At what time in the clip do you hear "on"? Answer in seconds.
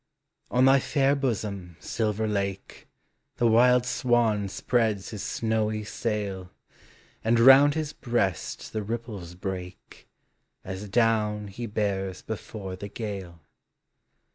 0.49-0.65